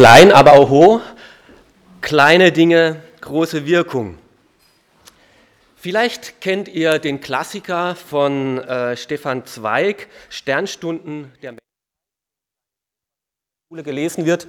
[0.00, 1.02] Klein, aber auch hoch.
[2.00, 4.16] Kleine Dinge, große Wirkung.
[5.76, 11.56] Vielleicht kennt ihr den Klassiker von äh, Stefan Zweig, Sternstunden der
[13.68, 14.48] Schule gelesen wird.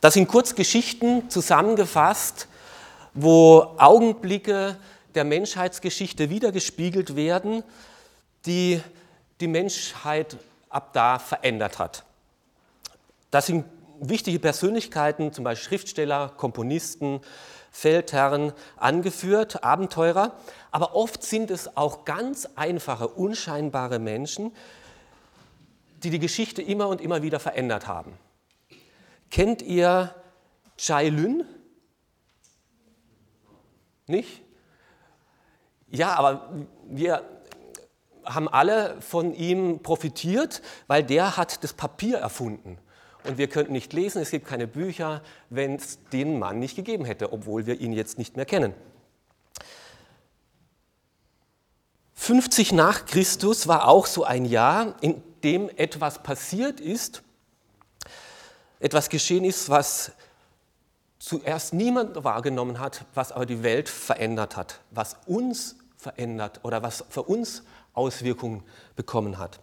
[0.00, 2.48] Das sind Kurzgeschichten zusammengefasst,
[3.14, 4.78] wo Augenblicke
[5.14, 7.62] der Menschheitsgeschichte wiedergespiegelt werden,
[8.46, 8.80] die
[9.40, 10.36] die Menschheit
[10.70, 12.02] ab da verändert hat.
[13.30, 13.64] Das sind
[14.02, 17.20] wichtige Persönlichkeiten, zum Beispiel Schriftsteller, Komponisten,
[17.70, 20.36] Feldherren angeführt, Abenteurer,
[20.70, 24.52] aber oft sind es auch ganz einfache, unscheinbare Menschen,
[26.02, 28.18] die die Geschichte immer und immer wieder verändert haben.
[29.30, 30.14] Kennt ihr
[30.76, 31.44] Chai Lün?
[34.06, 34.42] Nicht?
[35.88, 36.50] Ja, aber
[36.88, 37.22] wir
[38.24, 42.78] haben alle von ihm profitiert, weil der hat das Papier erfunden
[43.24, 47.04] und wir könnten nicht lesen, es gibt keine Bücher, wenn es den Mann nicht gegeben
[47.04, 48.74] hätte, obwohl wir ihn jetzt nicht mehr kennen.
[52.14, 57.22] 50 nach Christus war auch so ein Jahr, in dem etwas passiert ist,
[58.78, 60.12] etwas geschehen ist, was
[61.18, 67.04] zuerst niemand wahrgenommen hat, was aber die Welt verändert hat, was uns verändert oder was
[67.08, 68.62] für uns Auswirkungen
[68.96, 69.60] bekommen hat.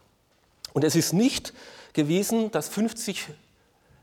[0.74, 1.54] Und es ist nicht
[1.94, 3.28] gewesen, dass 50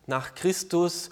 [0.07, 1.11] nach Christus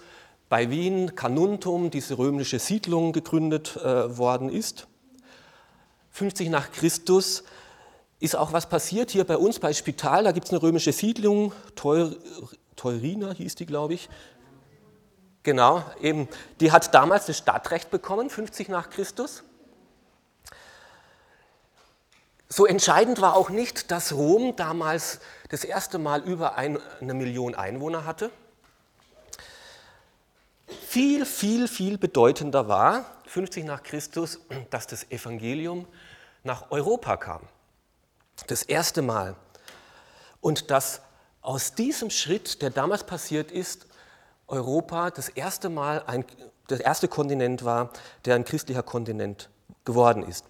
[0.49, 4.87] bei Wien Canuntum, diese römische Siedlung, gegründet äh, worden ist.
[6.11, 7.43] 50 nach Christus
[8.19, 10.23] ist auch was passiert hier bei uns bei Spital.
[10.23, 12.15] Da gibt es eine römische Siedlung, Teur,
[12.75, 14.09] Teurina hieß die, glaube ich.
[15.43, 16.27] Genau, eben,
[16.59, 19.43] die hat damals das Stadtrecht bekommen, 50 nach Christus.
[22.47, 28.05] So entscheidend war auch nicht, dass Rom damals das erste Mal über eine Million Einwohner
[28.05, 28.31] hatte.
[30.67, 34.39] Viel, viel, viel bedeutender war, 50 nach Christus,
[34.69, 35.87] dass das Evangelium
[36.43, 37.41] nach Europa kam.
[38.47, 39.35] Das erste Mal.
[40.41, 41.01] Und dass
[41.41, 43.87] aus diesem Schritt, der damals passiert ist,
[44.47, 46.25] Europa das erste Mal ein,
[46.69, 47.91] der erste Kontinent war,
[48.25, 49.49] der ein christlicher Kontinent
[49.83, 50.45] geworden ist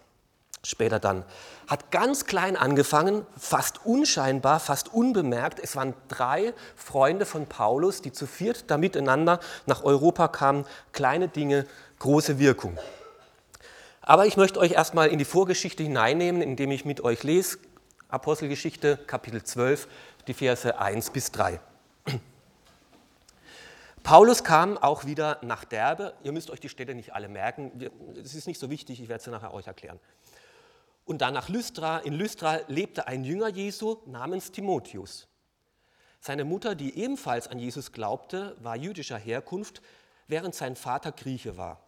[0.65, 1.23] später dann.
[1.67, 5.59] Hat ganz klein angefangen, fast unscheinbar, fast unbemerkt.
[5.59, 10.65] Es waren drei Freunde von Paulus, die zu viert da miteinander nach Europa kamen.
[10.91, 11.65] Kleine Dinge,
[11.99, 12.77] große Wirkung.
[14.01, 17.57] Aber ich möchte euch erstmal in die Vorgeschichte hineinnehmen, indem ich mit euch lese.
[18.09, 19.87] Apostelgeschichte, Kapitel 12,
[20.27, 21.59] die Verse 1 bis 3.
[24.03, 26.13] Paulus kam auch wieder nach Derbe.
[26.21, 27.71] Ihr müsst euch die Städte nicht alle merken.
[28.23, 29.99] Es ist nicht so wichtig, ich werde sie nachher euch erklären
[31.05, 31.99] und dann nach Lystra.
[31.99, 35.27] In Lystra lebte ein Jünger Jesu namens Timotheus.
[36.19, 39.81] Seine Mutter, die ebenfalls an Jesus glaubte, war jüdischer Herkunft,
[40.27, 41.79] während sein Vater Grieche war.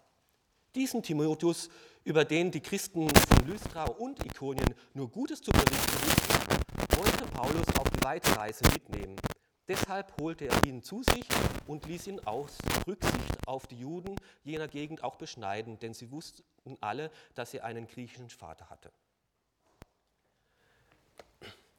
[0.75, 1.69] Diesen Timotheus,
[2.03, 7.65] über den die Christen von Lystra und Ikonien nur Gutes zu berichten wussten, wollte Paulus
[7.79, 9.15] auf die Weiterreise mitnehmen.
[9.67, 11.27] Deshalb holte er ihn zu sich
[11.65, 16.77] und ließ ihn aus Rücksicht auf die Juden jener Gegend auch beschneiden, denn sie wussten
[16.79, 18.91] alle, dass er einen griechischen Vater hatte.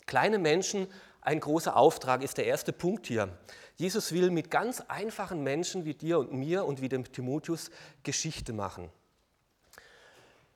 [0.08, 0.86] Kleine Menschen,
[1.20, 3.28] ein großer Auftrag ist der erste Punkt hier.
[3.76, 7.70] Jesus will mit ganz einfachen Menschen wie dir und mir und wie dem Timotheus
[8.04, 8.88] Geschichte machen.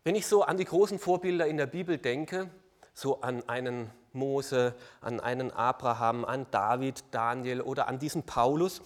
[0.05, 2.49] Wenn ich so an die großen Vorbilder in der Bibel denke,
[2.95, 8.81] so an einen Mose, an einen Abraham, an David, Daniel oder an diesen Paulus,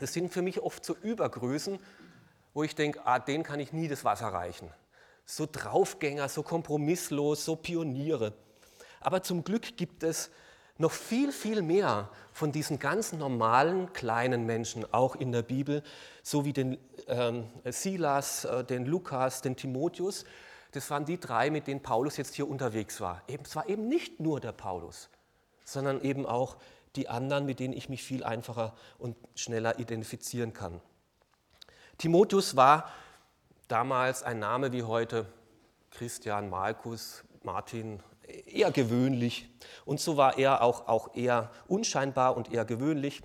[0.00, 1.78] das sind für mich oft so Übergrößen,
[2.54, 4.68] wo ich denke, ah, denen kann ich nie das Wasser reichen.
[5.26, 8.32] So Draufgänger, so kompromisslos, so Pioniere.
[9.06, 10.32] Aber zum Glück gibt es
[10.78, 15.84] noch viel, viel mehr von diesen ganz normalen kleinen Menschen, auch in der Bibel,
[16.24, 20.24] so wie den ähm, Silas, äh, den Lukas, den Timotheus.
[20.72, 23.22] Das waren die drei, mit denen Paulus jetzt hier unterwegs war.
[23.28, 25.08] Eben, es war eben nicht nur der Paulus,
[25.64, 26.56] sondern eben auch
[26.96, 30.80] die anderen, mit denen ich mich viel einfacher und schneller identifizieren kann.
[31.96, 32.90] Timotheus war
[33.68, 35.26] damals ein Name wie heute
[35.92, 38.02] Christian, Markus, Martin,
[38.46, 39.48] eher gewöhnlich.
[39.84, 43.22] Und so war er auch, auch eher unscheinbar und eher gewöhnlich.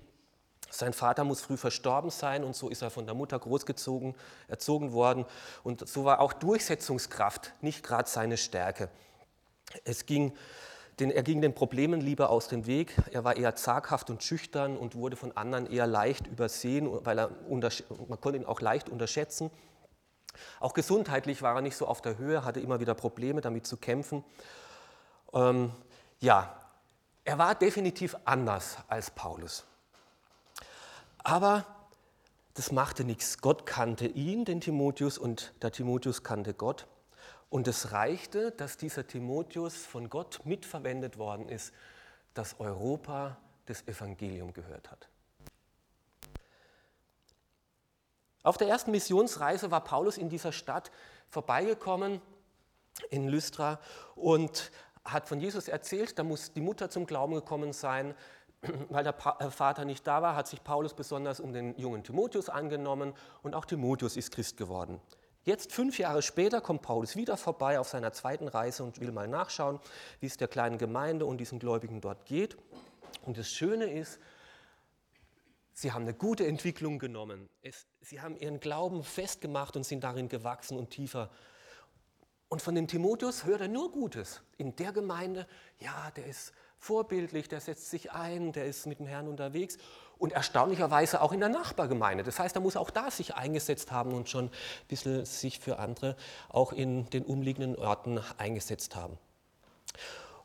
[0.70, 4.14] Sein Vater muss früh verstorben sein und so ist er von der Mutter großgezogen,
[4.48, 5.26] erzogen worden.
[5.64, 8.88] Und so war auch Durchsetzungskraft nicht gerade seine Stärke.
[9.84, 10.32] Es ging,
[10.98, 12.94] den, er ging den Problemen lieber aus dem Weg.
[13.10, 17.30] Er war eher zaghaft und schüchtern und wurde von anderen eher leicht übersehen, weil er
[18.08, 19.50] man konnte ihn auch leicht unterschätzen.
[20.60, 23.76] Auch gesundheitlich war er nicht so auf der Höhe, hatte immer wieder Probleme damit zu
[23.76, 24.24] kämpfen.
[25.32, 25.72] Ähm,
[26.20, 26.58] ja,
[27.24, 29.64] er war definitiv anders als Paulus.
[31.18, 31.64] Aber
[32.54, 33.38] das machte nichts.
[33.38, 36.86] Gott kannte ihn, den Timotheus, und der Timotheus kannte Gott.
[37.48, 41.72] Und es reichte, dass dieser Timotheus von Gott mitverwendet worden ist,
[42.34, 43.36] dass Europa
[43.66, 45.08] das Evangelium gehört hat.
[48.42, 50.90] Auf der ersten Missionsreise war Paulus in dieser Stadt
[51.28, 52.20] vorbeigekommen,
[53.10, 53.78] in Lystra,
[54.16, 54.72] und
[55.04, 58.14] hat von Jesus erzählt, da muss die Mutter zum Glauben gekommen sein.
[58.90, 62.48] Weil der äh, Vater nicht da war, hat sich Paulus besonders um den jungen Timotheus
[62.48, 63.12] angenommen
[63.42, 65.00] und auch Timotheus ist Christ geworden.
[65.44, 69.26] Jetzt, fünf Jahre später, kommt Paulus wieder vorbei auf seiner zweiten Reise und will mal
[69.26, 69.80] nachschauen,
[70.20, 72.56] wie es der kleinen Gemeinde und diesen Gläubigen dort geht.
[73.22, 74.20] Und das Schöne ist,
[75.72, 77.48] sie haben eine gute Entwicklung genommen.
[77.60, 81.28] Es, sie haben ihren Glauben festgemacht und sind darin gewachsen und tiefer
[82.52, 84.42] und von dem Timotheus hört er nur Gutes.
[84.58, 85.46] In der Gemeinde,
[85.78, 89.78] ja, der ist vorbildlich, der setzt sich ein, der ist mit dem Herrn unterwegs
[90.18, 92.24] und erstaunlicherweise auch in der Nachbargemeinde.
[92.24, 94.50] Das heißt, er muss auch da sich eingesetzt haben und schon ein
[94.86, 96.14] bisschen sich für andere
[96.50, 99.16] auch in den umliegenden Orten eingesetzt haben.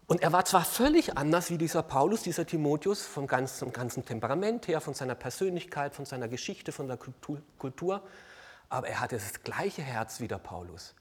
[0.06, 4.70] Und er war zwar völlig anders wie dieser Paulus, dieser Timotheus, vom ganzen, ganzen Temperament
[4.70, 8.02] her, von seiner Persönlichkeit, von seiner Geschichte, von der Kultur,
[8.70, 10.96] aber er hatte das gleiche Herz wie der Paulus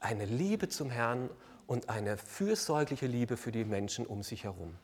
[0.00, 1.30] eine Liebe zum Herrn
[1.66, 4.74] und eine fürsorgliche Liebe für die Menschen um sich herum.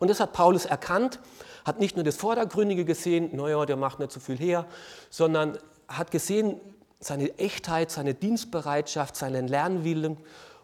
[0.00, 1.20] Und das hat Paulus erkannt,
[1.64, 4.66] hat nicht nur das Vordergründige gesehen, naja, der macht nicht so viel her,
[5.10, 6.60] sondern hat gesehen
[7.00, 10.18] seine Echtheit, seine Dienstbereitschaft, seinen Lernwillen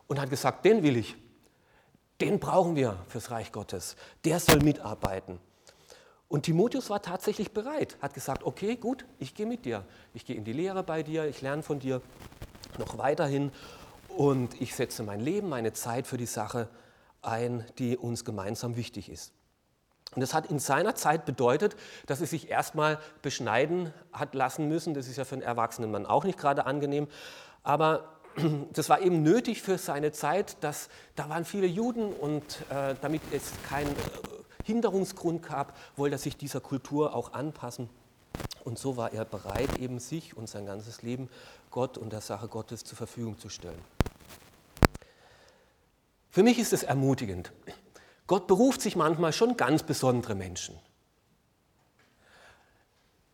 [0.08, 1.16] und hat gesagt, den will ich,
[2.20, 5.38] den brauchen wir fürs Reich Gottes, der soll mitarbeiten.
[6.28, 9.84] Und Timotheus war tatsächlich bereit, hat gesagt, okay, gut, ich gehe mit dir,
[10.14, 12.00] ich gehe in die Lehre bei dir, ich lerne von dir
[12.78, 13.52] noch weiterhin
[14.08, 16.68] und ich setze mein Leben, meine Zeit für die Sache
[17.22, 19.32] ein, die uns gemeinsam wichtig ist.
[20.14, 21.76] Und das hat in seiner Zeit bedeutet,
[22.06, 24.94] dass er sich erstmal beschneiden hat lassen müssen.
[24.94, 27.08] Das ist ja für einen erwachsenen Mann auch nicht gerade angenehm.
[27.64, 28.14] Aber
[28.72, 33.22] das war eben nötig für seine Zeit, dass da waren viele Juden und äh, damit
[33.32, 33.94] es keinen äh,
[34.64, 37.88] Hinderungsgrund gab, wollte er sich dieser Kultur auch anpassen.
[38.64, 41.28] Und so war er bereit, eben sich und sein ganzes Leben
[41.70, 43.80] Gott und der Sache Gottes zur Verfügung zu stellen.
[46.30, 47.52] Für mich ist es ermutigend.
[48.26, 50.76] Gott beruft sich manchmal schon ganz besondere Menschen.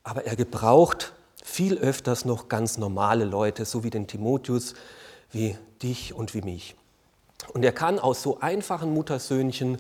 [0.03, 1.13] Aber er gebraucht
[1.43, 4.75] viel öfters noch ganz normale Leute, so wie den Timotheus,
[5.31, 6.75] wie dich und wie mich.
[7.55, 9.79] Und er kann aus so einfachen Muttersöhnchen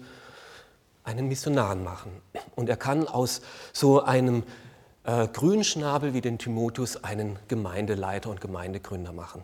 [1.05, 2.23] einen Missionar machen.
[2.55, 3.41] Und er kann aus
[3.73, 4.45] so einem
[5.05, 9.43] äh, Grünschnabel wie den Timotheus einen Gemeindeleiter und Gemeindegründer machen.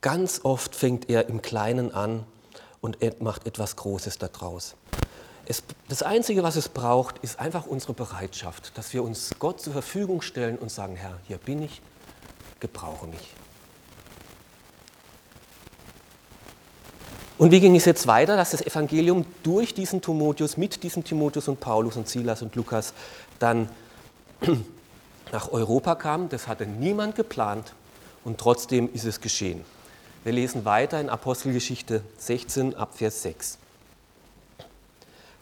[0.00, 2.24] Ganz oft fängt er im Kleinen an
[2.80, 4.74] und macht etwas Großes daraus.
[5.46, 9.72] Es, das Einzige, was es braucht, ist einfach unsere Bereitschaft, dass wir uns Gott zur
[9.72, 11.82] Verfügung stellen und sagen, Herr, hier bin ich,
[12.60, 13.34] gebrauche mich.
[17.38, 21.48] Und wie ging es jetzt weiter, dass das Evangelium durch diesen Timotheus, mit diesem Timotheus
[21.48, 22.94] und Paulus und Silas und Lukas
[23.40, 23.68] dann
[25.32, 26.28] nach Europa kam.
[26.28, 27.72] Das hatte niemand geplant
[28.24, 29.64] und trotzdem ist es geschehen.
[30.24, 33.58] Wir lesen weiter in Apostelgeschichte 16 ab Vers 6.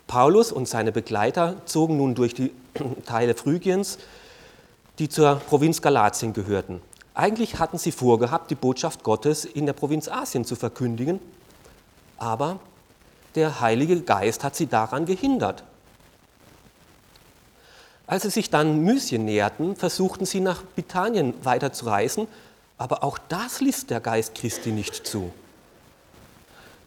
[0.07, 2.53] Paulus und seine Begleiter zogen nun durch die
[3.07, 3.99] Teile Phrygiens,
[4.99, 6.81] die zur Provinz Galatien gehörten.
[7.15, 11.21] Eigentlich hatten sie vorgehabt, die Botschaft Gottes in der Provinz Asien zu verkündigen,
[12.17, 12.59] aber
[13.35, 15.63] der Heilige Geist hat sie daran gehindert.
[18.11, 22.27] Als sie sich dann Mysien näherten, versuchten sie nach Bithanien weiterzureisen,
[22.77, 25.31] aber auch das ließ der Geist Christi nicht zu.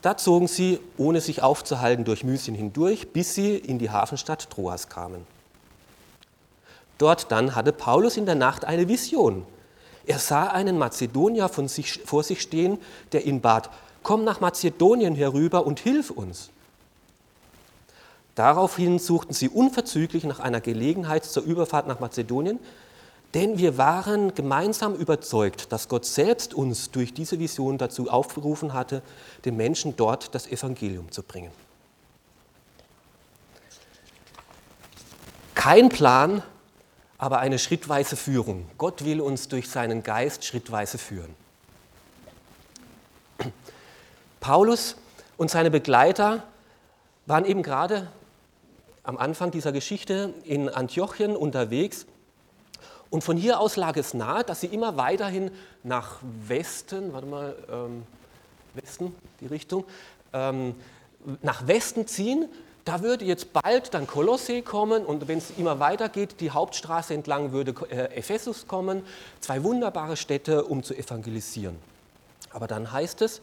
[0.01, 4.89] Da zogen sie, ohne sich aufzuhalten, durch Mysien hindurch, bis sie in die Hafenstadt Troas
[4.89, 5.25] kamen.
[6.97, 9.45] Dort dann hatte Paulus in der Nacht eine Vision.
[10.05, 12.79] Er sah einen Mazedonier von sich, vor sich stehen,
[13.13, 13.69] der ihn bat,
[14.03, 16.49] komm nach Mazedonien herüber und hilf uns.
[18.35, 22.59] Daraufhin suchten sie unverzüglich nach einer Gelegenheit zur Überfahrt nach Mazedonien,
[23.33, 29.01] denn wir waren gemeinsam überzeugt, dass Gott selbst uns durch diese Vision dazu aufgerufen hatte,
[29.45, 31.51] den Menschen dort das Evangelium zu bringen.
[35.55, 36.43] Kein Plan,
[37.17, 38.65] aber eine schrittweise Führung.
[38.77, 41.33] Gott will uns durch seinen Geist schrittweise führen.
[44.39, 44.97] Paulus
[45.37, 46.43] und seine Begleiter
[47.25, 48.09] waren eben gerade
[49.03, 52.05] am Anfang dieser Geschichte in Antiochien unterwegs.
[53.09, 55.51] Und von hier aus lag es nahe, dass sie immer weiterhin
[55.83, 56.17] nach
[56.47, 58.03] Westen, warte mal, ähm,
[58.73, 59.85] Westen, die Richtung,
[60.31, 60.75] ähm,
[61.41, 62.49] nach Westen ziehen,
[62.85, 67.53] da würde jetzt bald dann Kolossee kommen und wenn es immer weitergeht, die Hauptstraße entlang
[67.53, 69.03] würde äh, Ephesus kommen,
[69.39, 71.77] zwei wunderbare Städte, um zu evangelisieren.
[72.51, 73.41] Aber dann heißt es,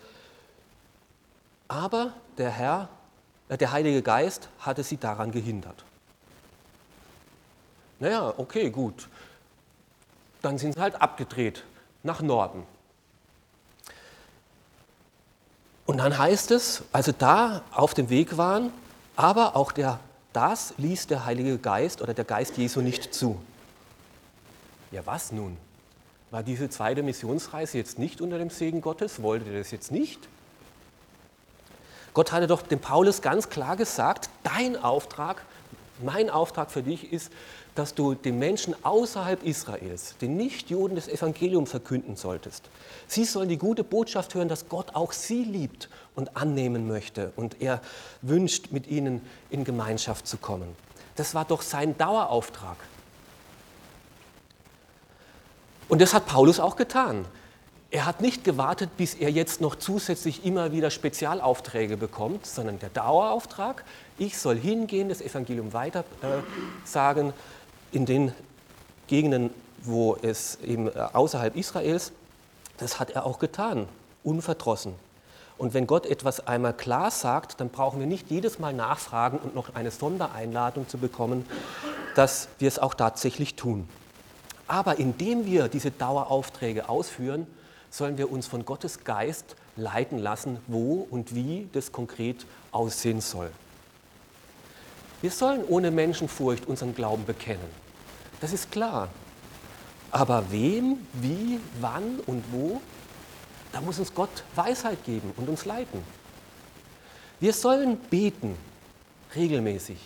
[1.68, 2.88] aber der Herr,
[3.56, 5.84] der Heilige Geist hatte sie daran gehindert.
[7.98, 9.08] Naja, okay, gut.
[10.42, 11.64] Dann sind sie halt abgedreht
[12.02, 12.64] nach Norden.
[15.84, 18.72] Und dann heißt es, als sie da auf dem Weg waren,
[19.16, 19.98] aber auch der,
[20.32, 23.40] das ließ der Heilige Geist oder der Geist Jesu nicht zu.
[24.92, 25.56] Ja, was nun?
[26.30, 29.20] War diese zweite Missionsreise jetzt nicht unter dem Segen Gottes?
[29.20, 30.28] Wollte er das jetzt nicht?
[32.14, 35.42] Gott hatte doch dem Paulus ganz klar gesagt, dein Auftrag,
[36.02, 37.30] mein Auftrag für dich ist,
[37.74, 42.64] dass du den Menschen außerhalb Israels, den Nichtjuden das Evangelium verkünden solltest.
[43.06, 47.60] Sie sollen die gute Botschaft hören, dass Gott auch sie liebt und annehmen möchte und
[47.60, 47.80] er
[48.22, 50.74] wünscht, mit ihnen in Gemeinschaft zu kommen.
[51.16, 52.76] Das war doch sein Dauerauftrag.
[55.88, 57.24] Und das hat Paulus auch getan.
[57.92, 62.90] Er hat nicht gewartet, bis er jetzt noch zusätzlich immer wieder Spezialaufträge bekommt, sondern der
[62.90, 63.84] Dauerauftrag,
[64.16, 66.38] ich soll hingehen, das Evangelium weiter äh,
[66.84, 67.32] sagen,
[67.90, 68.32] in den
[69.08, 69.50] Gegenden,
[69.82, 72.12] wo es eben äh, außerhalb Israels,
[72.78, 73.88] das hat er auch getan,
[74.22, 74.94] unverdrossen.
[75.58, 79.56] Und wenn Gott etwas einmal klar sagt, dann brauchen wir nicht jedes Mal nachfragen und
[79.56, 81.44] noch eine Sondereinladung zu bekommen,
[82.14, 83.88] dass wir es auch tatsächlich tun.
[84.68, 87.48] Aber indem wir diese Daueraufträge ausführen,
[87.90, 93.50] sollen wir uns von Gottes Geist leiten lassen, wo und wie das konkret aussehen soll.
[95.20, 97.68] Wir sollen ohne Menschenfurcht unseren Glauben bekennen.
[98.40, 99.08] Das ist klar.
[100.10, 102.80] Aber wem, wie, wann und wo,
[103.72, 106.02] da muss uns Gott Weisheit geben und uns leiten.
[107.38, 108.56] Wir sollen beten,
[109.34, 109.98] regelmäßig.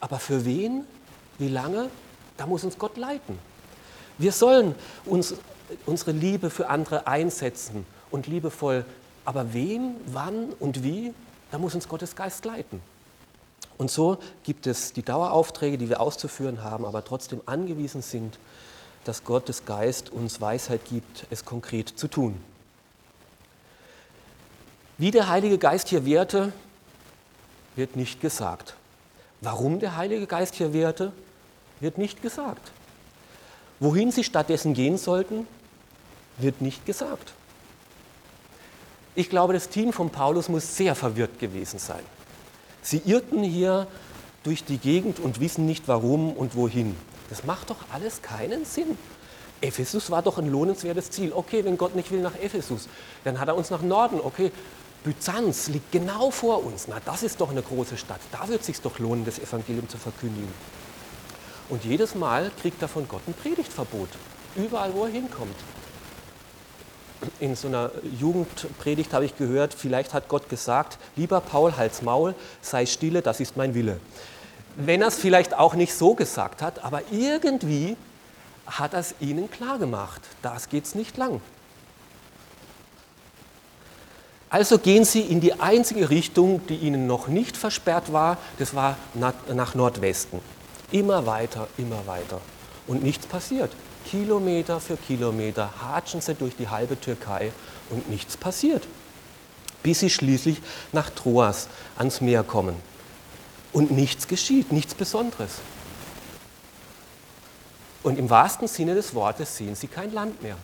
[0.00, 0.84] Aber für wen,
[1.38, 1.90] wie lange,
[2.36, 3.38] da muss uns Gott leiten.
[4.16, 4.74] Wir sollen
[5.04, 5.34] uns,
[5.86, 8.84] unsere Liebe für andere einsetzen und liebevoll,
[9.24, 11.12] aber wem, wann und wie,
[11.50, 12.80] da muss uns Gottes Geist leiten.
[13.76, 18.38] Und so gibt es die Daueraufträge, die wir auszuführen haben, aber trotzdem angewiesen sind,
[19.04, 22.40] dass Gottes Geist uns Weisheit gibt, es konkret zu tun.
[24.98, 26.52] Wie der Heilige Geist hier wehrte,
[27.76, 28.74] wird nicht gesagt.
[29.40, 31.12] Warum der Heilige Geist hier wehrte,
[31.78, 32.72] wird nicht gesagt.
[33.78, 35.46] Wohin sie stattdessen gehen sollten,
[36.38, 37.32] wird nicht gesagt.
[39.14, 42.02] Ich glaube, das Team von Paulus muss sehr verwirrt gewesen sein.
[42.82, 43.86] Sie irrten hier
[44.44, 46.96] durch die Gegend und wissen nicht warum und wohin.
[47.28, 48.96] Das macht doch alles keinen Sinn.
[49.60, 51.32] Ephesus war doch ein lohnenswertes Ziel.
[51.34, 52.88] Okay, wenn Gott nicht will nach Ephesus,
[53.24, 54.20] dann hat er uns nach Norden.
[54.22, 54.52] Okay,
[55.04, 56.86] Byzanz liegt genau vor uns.
[56.88, 58.20] Na, das ist doch eine große Stadt.
[58.30, 60.52] Da wird es sich doch lohnen, das Evangelium zu verkündigen.
[61.68, 64.08] Und jedes Mal kriegt er von Gott ein Predigtverbot.
[64.56, 65.56] Überall, wo er hinkommt.
[67.40, 72.34] In so einer Jugendpredigt habe ich gehört, vielleicht hat Gott gesagt, lieber Paul, halt's Maul,
[72.62, 73.98] sei stille, das ist mein Wille.
[74.76, 77.96] Wenn er es vielleicht auch nicht so gesagt hat, aber irgendwie
[78.66, 80.22] hat er es ihnen klar gemacht.
[80.42, 81.40] Das geht es nicht lang.
[84.50, 88.96] Also gehen sie in die einzige Richtung, die ihnen noch nicht versperrt war, das war
[89.14, 90.40] nach Nordwesten.
[90.90, 92.40] Immer weiter, immer weiter.
[92.88, 93.70] Und nichts passiert.
[94.04, 97.52] Kilometer für Kilometer hatschen sie durch die halbe Türkei
[97.90, 98.82] und nichts passiert.
[99.82, 100.60] Bis sie schließlich
[100.92, 102.74] nach Troas ans Meer kommen.
[103.72, 105.52] Und nichts geschieht, nichts Besonderes.
[108.02, 110.56] Und im wahrsten Sinne des Wortes sehen sie kein Land mehr.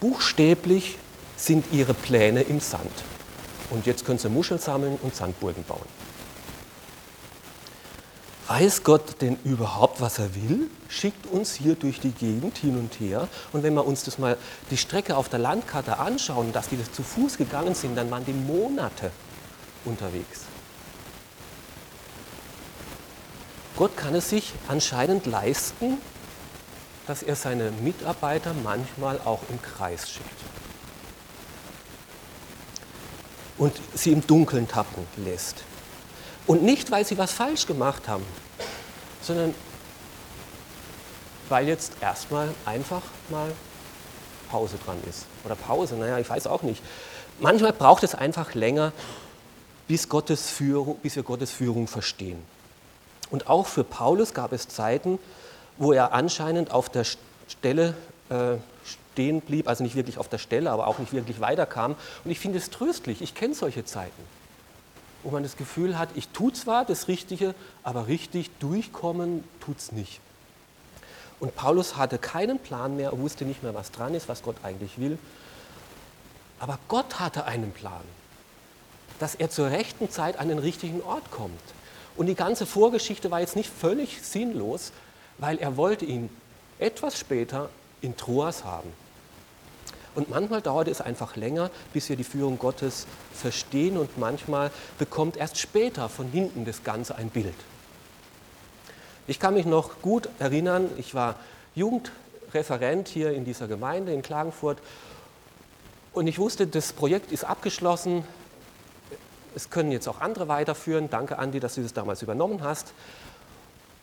[0.00, 0.98] Buchstäblich
[1.36, 2.92] sind ihre Pläne im Sand.
[3.70, 5.86] Und jetzt können sie Muscheln sammeln und Sandburgen bauen.
[8.50, 10.68] Weiß Gott denn überhaupt, was er will?
[10.88, 13.28] Schickt uns hier durch die Gegend hin und her.
[13.52, 14.36] Und wenn wir uns das mal
[14.72, 18.24] die Strecke auf der Landkarte anschauen, dass die das zu Fuß gegangen sind, dann waren
[18.24, 19.12] die Monate
[19.84, 20.40] unterwegs.
[23.76, 25.98] Gott kann es sich anscheinend leisten,
[27.06, 30.26] dass er seine Mitarbeiter manchmal auch im Kreis schickt
[33.58, 35.62] und sie im Dunkeln tappen lässt.
[36.46, 38.24] Und nicht, weil sie was falsch gemacht haben,
[39.22, 39.54] sondern
[41.48, 43.52] weil jetzt erstmal einfach mal
[44.50, 45.26] Pause dran ist.
[45.44, 46.82] Oder Pause, naja, ich weiß auch nicht.
[47.38, 48.92] Manchmal braucht es einfach länger,
[49.88, 52.40] bis, Gottes Führung, bis wir Gottes Führung verstehen.
[53.30, 55.18] Und auch für Paulus gab es Zeiten,
[55.78, 57.04] wo er anscheinend auf der
[57.48, 57.94] Stelle
[58.28, 61.96] äh, stehen blieb, also nicht wirklich auf der Stelle, aber auch nicht wirklich weiterkam.
[62.24, 64.22] Und ich finde es tröstlich, ich kenne solche Zeiten.
[65.22, 69.92] Wo man das Gefühl hat, ich tue zwar das Richtige, aber richtig durchkommen tut es
[69.92, 70.20] nicht.
[71.40, 74.98] Und Paulus hatte keinen Plan mehr, wusste nicht mehr, was dran ist, was Gott eigentlich
[74.98, 75.18] will.
[76.58, 78.02] Aber Gott hatte einen Plan,
[79.18, 81.60] dass er zur rechten Zeit an den richtigen Ort kommt.
[82.16, 84.92] Und die ganze Vorgeschichte war jetzt nicht völlig sinnlos,
[85.38, 86.28] weil er wollte ihn
[86.78, 87.70] etwas später
[88.02, 88.92] in Troas haben.
[90.14, 95.36] Und manchmal dauert es einfach länger, bis wir die Führung Gottes verstehen und manchmal bekommt
[95.36, 97.54] erst später von hinten das Ganze ein Bild.
[99.26, 101.36] Ich kann mich noch gut erinnern, ich war
[101.76, 104.78] Jugendreferent hier in dieser Gemeinde in Klagenfurt
[106.12, 108.24] und ich wusste, das Projekt ist abgeschlossen.
[109.54, 111.08] Es können jetzt auch andere weiterführen.
[111.08, 112.92] Danke, Andi, dass du das damals übernommen hast.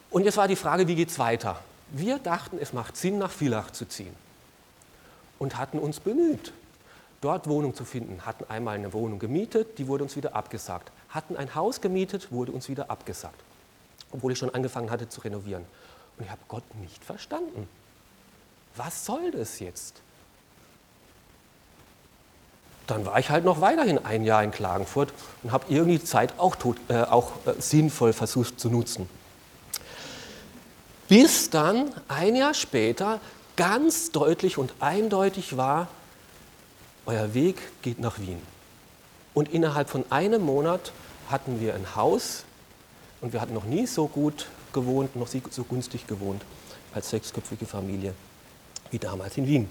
[0.10, 1.60] Und jetzt war die Frage, wie geht es weiter?
[1.92, 4.16] Wir dachten, es macht Sinn, nach Villach zu ziehen
[5.40, 6.54] und hatten uns bemüht,
[7.22, 8.26] dort Wohnung zu finden.
[8.26, 10.92] Hatten einmal eine Wohnung gemietet, die wurde uns wieder abgesagt.
[11.10, 13.40] Hatten ein Haus gemietet, wurde uns wieder abgesagt,
[14.12, 15.66] obwohl ich schon angefangen hatte zu renovieren.
[16.18, 17.68] Und ich habe Gott nicht verstanden.
[18.76, 20.02] Was soll das jetzt?
[22.88, 25.12] Dann war ich halt noch weiterhin ein Jahr in Klagenfurt
[25.44, 29.10] und habe irgendwie Zeit auch, tot, äh, auch äh, sinnvoll versucht zu nutzen.
[31.10, 33.20] Bis dann ein Jahr später
[33.58, 35.90] ganz deutlich und eindeutig war,
[37.06, 38.42] euer Weg geht nach Wien.
[39.34, 40.94] Und innerhalb von einem Monat
[41.30, 42.46] hatten wir ein Haus
[43.20, 46.42] und wir hatten noch nie so gut gewohnt, noch so günstig gewohnt
[46.94, 48.14] als sechsköpfige Familie
[48.92, 49.70] wie damals in Wien.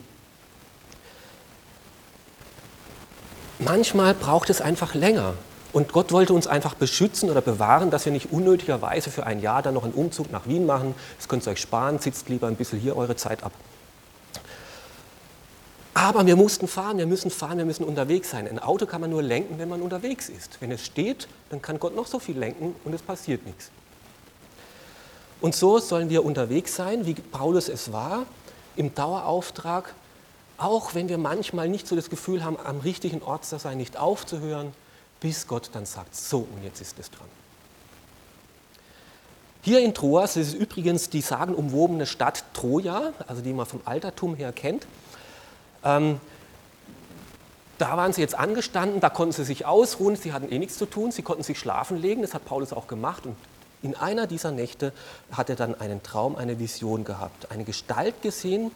[3.59, 5.35] Manchmal braucht es einfach länger.
[5.73, 9.63] Und Gott wollte uns einfach beschützen oder bewahren, dass wir nicht unnötigerweise für ein Jahr
[9.63, 10.95] dann noch einen Umzug nach Wien machen.
[11.19, 13.53] Das könnt ihr euch sparen, sitzt lieber ein bisschen hier eure Zeit ab.
[15.97, 18.47] Aber wir mussten fahren, wir müssen fahren, wir müssen unterwegs sein.
[18.47, 20.61] Ein Auto kann man nur lenken, wenn man unterwegs ist.
[20.61, 23.71] Wenn es steht, dann kann Gott noch so viel lenken und es passiert nichts.
[25.41, 28.27] Und so sollen wir unterwegs sein, wie Paulus es war,
[28.77, 29.95] im Dauerauftrag,
[30.59, 33.97] auch wenn wir manchmal nicht so das Gefühl haben, am richtigen Ort zu sein, nicht
[33.97, 34.75] aufzuhören,
[35.21, 37.29] bis Gott dann sagt, so und jetzt ist es dran.
[39.63, 44.35] Hier in Troas, das ist übrigens die sagenumwobene Stadt Troja, also die man vom Altertum
[44.35, 44.87] her kennt,
[45.87, 46.21] ähm,
[47.79, 50.87] da waren sie jetzt angestanden, da konnten sie sich ausruhen, sie hatten eh nichts zu
[50.87, 53.27] tun, sie konnten sich schlafen legen, das hat Paulus auch gemacht.
[53.27, 53.37] Und
[53.83, 54.93] in einer dieser Nächte
[55.31, 58.71] hat er dann einen Traum, eine Vision gehabt, eine Gestalt gesehen,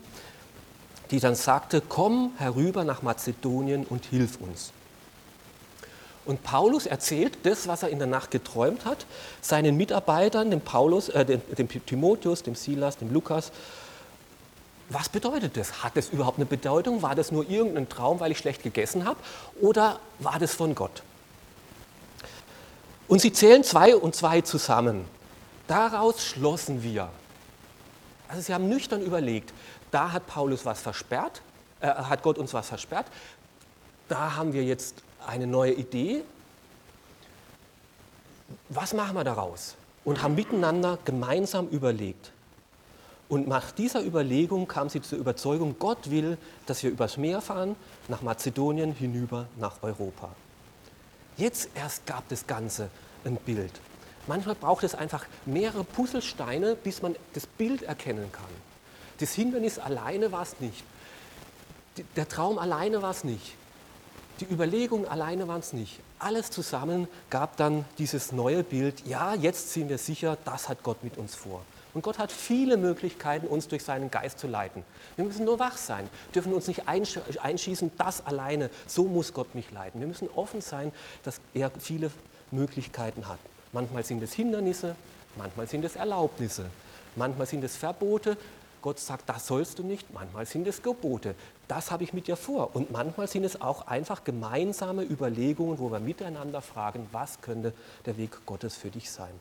[1.11, 4.73] die dann sagte, komm herüber nach Mazedonien und hilf uns.
[6.27, 9.07] Und Paulus erzählt das, was er in der Nacht geträumt hat,
[9.41, 13.51] seinen Mitarbeitern, dem, Paulus, äh, dem, dem Timotheus, dem Silas, dem Lukas
[14.91, 15.85] was bedeutet das?
[15.85, 17.01] Hat das überhaupt eine Bedeutung?
[17.01, 19.19] War das nur irgendein Traum, weil ich schlecht gegessen habe?
[19.61, 21.03] Oder war das von Gott?
[23.07, 25.05] Und sie zählen zwei und zwei zusammen.
[25.69, 27.09] Daraus schlossen wir.
[28.29, 29.53] Also sie haben nüchtern überlegt,
[29.93, 31.41] da hat Paulus was versperrt,
[31.81, 33.07] äh, hat Gott uns was versperrt.
[34.09, 36.23] Da haben wir jetzt eine neue Idee.
[38.69, 39.77] Was machen wir daraus?
[40.05, 42.33] Und haben miteinander gemeinsam überlegt.
[43.31, 47.77] Und nach dieser Überlegung kam sie zur Überzeugung, Gott will, dass wir übers Meer fahren,
[48.09, 50.31] nach Mazedonien hinüber nach Europa.
[51.37, 52.91] Jetzt erst gab das Ganze
[53.25, 53.71] ein Bild.
[54.27, 58.51] Manchmal braucht es einfach mehrere Puzzlesteine, bis man das Bild erkennen kann.
[59.21, 60.83] Das Hindernis alleine war es nicht.
[62.17, 63.55] Der Traum alleine war es nicht.
[64.41, 66.01] Die Überlegung alleine waren es nicht.
[66.19, 71.05] Alles zusammen gab dann dieses neue Bild, ja, jetzt sind wir sicher, das hat Gott
[71.05, 71.63] mit uns vor.
[71.93, 74.85] Und Gott hat viele Möglichkeiten, uns durch seinen Geist zu leiten.
[75.17, 79.71] Wir müssen nur wach sein, dürfen uns nicht einschießen, das alleine, so muss Gott mich
[79.73, 80.01] leiten.
[80.01, 80.93] Wir müssen offen sein,
[81.25, 82.11] dass er viele
[82.51, 83.39] Möglichkeiten hat.
[83.73, 84.95] Manchmal sind es Hindernisse,
[85.37, 86.67] manchmal sind es Erlaubnisse,
[87.17, 88.37] manchmal sind es Verbote.
[88.83, 91.35] Gott sagt, das sollst du nicht, manchmal sind es Gebote.
[91.69, 92.75] Das habe ich mit dir vor.
[92.75, 97.75] Und manchmal sind es auch einfach gemeinsame Überlegungen, wo wir miteinander fragen, was könnte
[98.07, 99.33] der Weg Gottes für dich sein.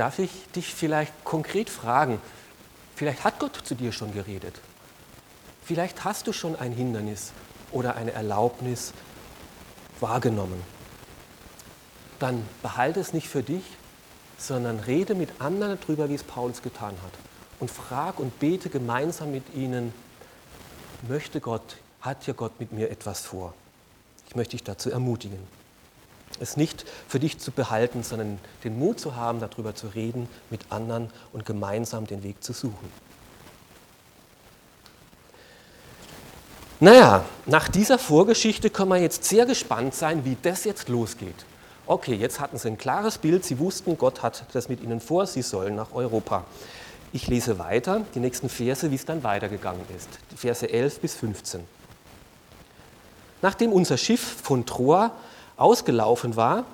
[0.00, 2.22] Darf ich dich vielleicht konkret fragen,
[2.96, 4.58] vielleicht hat Gott zu dir schon geredet.
[5.62, 7.32] Vielleicht hast du schon ein Hindernis
[7.70, 8.94] oder eine Erlaubnis
[10.00, 10.62] wahrgenommen.
[12.18, 13.62] Dann behalte es nicht für dich,
[14.38, 17.12] sondern rede mit anderen darüber, wie es Paulus getan hat.
[17.60, 19.92] Und frag und bete gemeinsam mit ihnen,
[21.08, 23.52] möchte Gott, hat ja Gott mit mir etwas vor.
[24.28, 25.59] Ich möchte dich dazu ermutigen
[26.38, 30.60] es nicht für dich zu behalten, sondern den Mut zu haben, darüber zu reden mit
[30.70, 32.90] anderen und gemeinsam den Weg zu suchen.
[36.82, 41.44] Naja, nach dieser Vorgeschichte können wir jetzt sehr gespannt sein, wie das jetzt losgeht.
[41.86, 45.26] Okay, jetzt hatten sie ein klares Bild, sie wussten, Gott hat das mit ihnen vor,
[45.26, 46.44] sie sollen nach Europa.
[47.12, 50.08] Ich lese weiter, die nächsten Verse, wie es dann weitergegangen ist.
[50.36, 51.64] Verse 11 bis 15.
[53.42, 55.12] Nachdem unser Schiff von Troa
[55.60, 56.64] ausgelaufen war,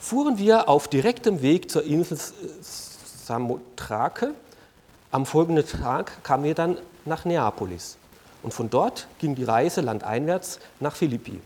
[0.00, 2.18] fuhren wir auf direktem Weg zur Insel
[3.24, 4.34] Samothrake.
[5.10, 7.96] Am folgenden Tag kamen wir dann nach Neapolis.
[8.42, 11.40] Und von dort ging die Reise landeinwärts nach Philippi.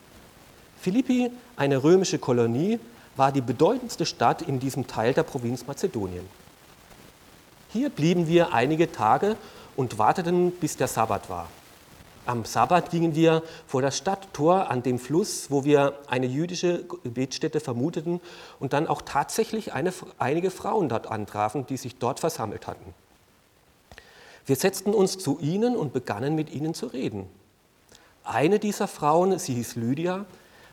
[0.80, 2.80] Philippi, eine römische Kolonie,
[3.16, 6.26] war die bedeutendste Stadt in diesem Teil der Provinz Mazedonien.
[7.72, 9.36] Hier blieben wir einige Tage
[9.74, 11.48] und warteten, bis der Sabbat war.
[12.26, 17.60] Am Sabbat gingen wir vor das Stadttor an dem Fluss, wo wir eine jüdische Gebetsstätte
[17.60, 18.20] vermuteten
[18.58, 22.94] und dann auch tatsächlich eine, einige Frauen dort antrafen, die sich dort versammelt hatten.
[24.44, 27.28] Wir setzten uns zu ihnen und begannen mit ihnen zu reden.
[28.24, 30.24] Eine dieser Frauen, sie hieß Lydia,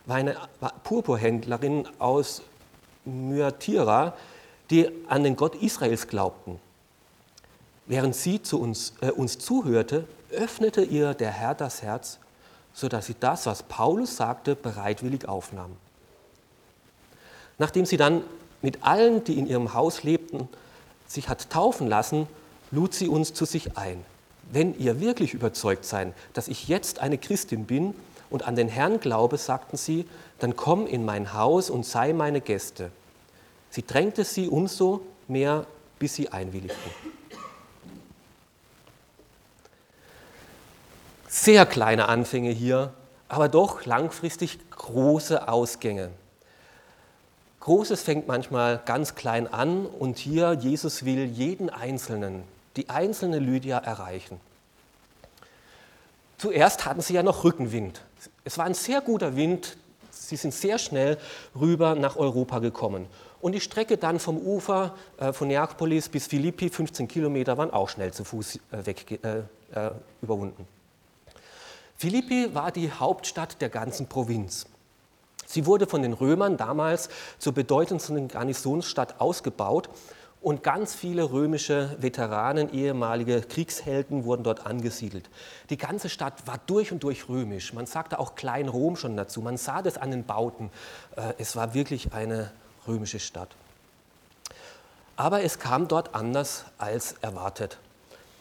[0.06, 0.36] war eine
[0.82, 2.42] Purpurhändlerin aus
[3.04, 4.14] Myatira,
[4.70, 6.58] die an den Gott Israels glaubten.
[7.86, 12.18] Während sie zu uns, äh, uns zuhörte, öffnete ihr der Herr das Herz,
[12.72, 15.76] sodass sie das, was Paulus sagte, bereitwillig aufnahm.
[17.58, 18.22] Nachdem sie dann
[18.62, 20.48] mit allen, die in ihrem Haus lebten,
[21.06, 22.26] sich hat taufen lassen,
[22.70, 24.04] lud sie uns zu sich ein.
[24.50, 27.94] Wenn ihr wirklich überzeugt seid, dass ich jetzt eine Christin bin
[28.30, 30.06] und an den Herrn glaube, sagten sie,
[30.38, 32.90] dann komm in mein Haus und sei meine Gäste.
[33.70, 35.66] Sie drängte sie umso mehr,
[35.98, 36.90] bis sie einwilligten.
[41.36, 42.92] Sehr kleine Anfänge hier,
[43.28, 46.10] aber doch langfristig große Ausgänge.
[47.58, 52.44] Großes fängt manchmal ganz klein an und hier Jesus will jeden Einzelnen,
[52.76, 54.40] die einzelne Lydia erreichen.
[56.38, 58.02] Zuerst hatten sie ja noch Rückenwind.
[58.44, 59.76] Es war ein sehr guter Wind.
[60.12, 61.18] Sie sind sehr schnell
[61.58, 63.06] rüber nach Europa gekommen.
[63.40, 67.88] Und die Strecke dann vom Ufer äh, von Neapolis bis Philippi, 15 Kilometer, waren auch
[67.88, 69.38] schnell zu Fuß äh, weg, äh,
[69.76, 69.90] äh
[70.22, 70.64] überwunden.
[71.96, 74.66] Philippi war die Hauptstadt der ganzen Provinz.
[75.46, 79.88] Sie wurde von den Römern damals zur bedeutendsten Garnisonsstadt ausgebaut
[80.44, 85.30] und ganz viele römische Veteranen, ehemalige Kriegshelden wurden dort angesiedelt.
[85.70, 87.72] Die ganze Stadt war durch und durch römisch.
[87.72, 89.40] Man sagte auch Klein Rom schon dazu.
[89.40, 90.70] Man sah das an den Bauten.
[91.16, 92.50] Äh, es war wirklich eine
[92.86, 93.48] römische Stadt.
[95.16, 97.78] Aber es kam dort anders als erwartet.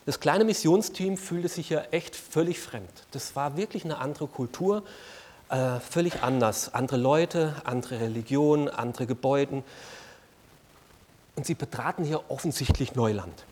[0.05, 2.91] Das kleine Missionsteam fühlte sich ja echt völlig fremd.
[3.11, 4.83] Das war wirklich eine andere Kultur,
[5.49, 6.73] äh, völlig anders.
[6.73, 9.63] Andere Leute, andere Religionen, andere Gebäude.
[11.35, 13.45] Und sie betraten hier offensichtlich Neuland.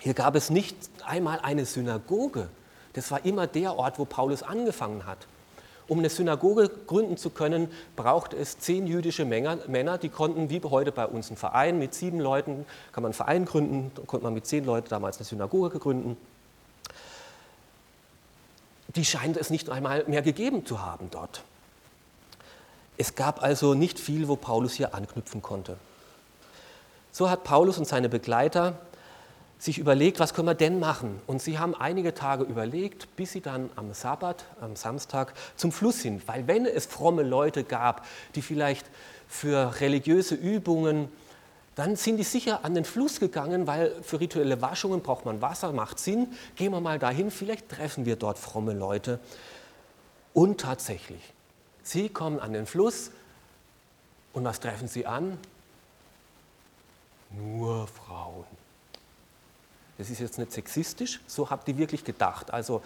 [0.00, 2.48] Hier gab es nicht einmal eine Synagoge.
[2.92, 5.26] Das war immer der Ort, wo Paulus angefangen hat.
[5.88, 10.92] Um eine Synagoge gründen zu können, brauchte es zehn jüdische Männer, die konnten, wie heute
[10.92, 14.46] bei uns, einen Verein mit sieben Leuten, kann man einen Verein gründen, konnte man mit
[14.46, 16.16] zehn Leuten damals eine Synagoge gründen.
[18.94, 21.42] Die scheint es nicht einmal mehr gegeben zu haben dort.
[22.98, 25.76] Es gab also nicht viel, wo Paulus hier anknüpfen konnte.
[27.10, 28.78] So hat Paulus und seine Begleiter
[29.62, 31.20] sich überlegt, was können wir denn machen?
[31.28, 36.02] Und sie haben einige Tage überlegt, bis sie dann am Sabbat, am Samstag zum Fluss
[36.02, 36.26] sind.
[36.26, 38.90] Weil wenn es fromme Leute gab, die vielleicht
[39.28, 41.12] für religiöse Übungen,
[41.76, 45.70] dann sind die sicher an den Fluss gegangen, weil für rituelle Waschungen braucht man Wasser,
[45.70, 46.32] macht Sinn.
[46.56, 49.20] Gehen wir mal dahin, vielleicht treffen wir dort fromme Leute.
[50.34, 51.22] Und tatsächlich,
[51.84, 53.12] sie kommen an den Fluss
[54.32, 55.38] und was treffen sie an?
[57.30, 58.61] Nur Frauen.
[60.02, 62.52] Das ist jetzt nicht sexistisch, so habt ihr wirklich gedacht.
[62.52, 62.82] Also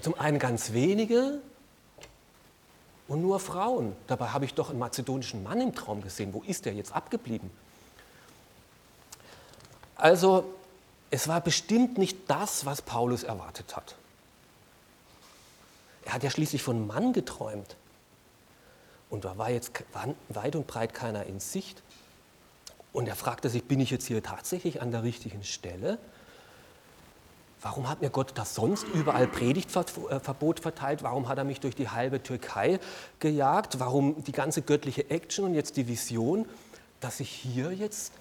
[0.00, 1.42] zum einen ganz wenige
[3.08, 3.94] und nur Frauen.
[4.06, 6.32] Dabei habe ich doch einen mazedonischen Mann im Traum gesehen.
[6.32, 7.50] Wo ist der jetzt abgeblieben?
[9.96, 10.50] Also
[11.10, 13.96] es war bestimmt nicht das, was Paulus erwartet hat.
[16.06, 17.76] Er hat ja schließlich von Mann geträumt.
[19.10, 19.72] Und da war jetzt
[20.30, 21.82] weit und breit keiner in Sicht.
[22.92, 25.98] Und er fragte sich, bin ich jetzt hier tatsächlich an der richtigen Stelle?
[27.60, 31.02] Warum hat mir Gott das sonst überall Predigtverbot verteilt?
[31.02, 32.78] Warum hat er mich durch die halbe Türkei
[33.18, 33.80] gejagt?
[33.80, 36.46] Warum die ganze göttliche Action und jetzt die Vision,
[37.00, 38.12] dass ich hier jetzt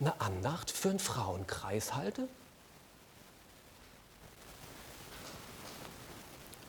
[0.00, 2.28] eine Andacht für einen Frauenkreis halte?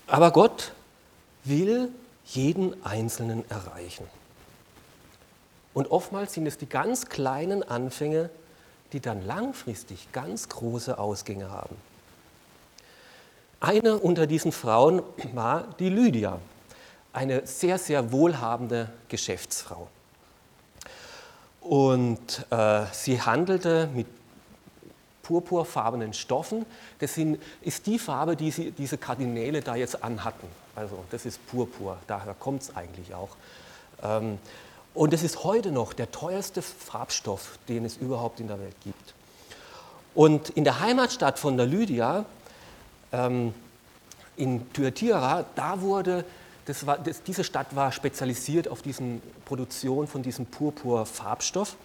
[0.07, 0.71] Aber Gott
[1.43, 1.89] will
[2.25, 4.07] jeden Einzelnen erreichen.
[5.75, 8.29] Und oftmals sind es die ganz kleinen Anfänge,
[8.93, 11.75] die dann langfristig ganz große Ausgänge haben.
[13.59, 16.39] eine unter diesen Frauen war die Lydia,
[17.11, 19.89] eine sehr, sehr wohlhabende Geschäftsfrau.
[21.59, 24.07] Und äh, sie handelte mit
[25.23, 26.65] purpurfarbenen Stoffen.
[26.99, 30.47] Das sind, ist die Farbe, die sie, diese Kardinäle da jetzt anhatten.
[30.73, 33.35] Also das ist Purpur, daher kommt es eigentlich auch.
[34.03, 34.39] Ähm,
[34.95, 39.13] und es ist heute noch der teuerste Farbstoff, den es überhaupt in der Welt gibt.
[40.15, 42.25] Und in der Heimatstadt von der Lydia,
[43.11, 43.53] ähm,
[44.37, 46.23] in Thyatira, da wurde,
[46.65, 49.03] das war, das, diese Stadt war spezialisiert auf diese
[49.43, 51.75] Produktion von diesem Purpur-Farbstoff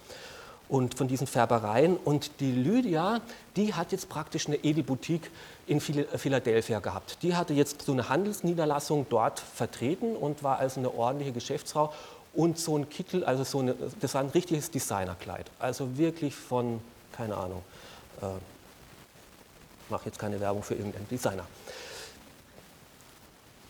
[0.69, 1.97] und von diesen Färbereien.
[1.97, 3.19] Und die Lydia,
[3.57, 5.29] die hat jetzt praktisch eine Edelboutique
[5.67, 7.17] in Philadelphia gehabt.
[7.21, 11.93] Die hatte jetzt so eine Handelsniederlassung dort vertreten und war also eine ordentliche Geschäftsfrau.
[12.33, 15.51] Und so ein Kittel, also so eine, das war ein richtiges Designerkleid.
[15.59, 17.61] Also wirklich von, keine Ahnung,
[18.21, 18.25] äh,
[19.89, 21.45] mache jetzt keine Werbung für irgendeinen Designer.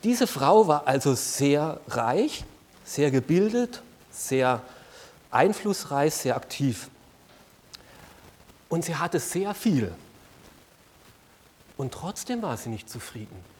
[0.03, 2.43] Diese Frau war also sehr reich,
[2.83, 4.61] sehr gebildet, sehr
[5.29, 6.89] einflussreich, sehr aktiv.
[8.69, 9.93] Und sie hatte sehr viel.
[11.77, 13.50] Und trotzdem war sie nicht zufrieden.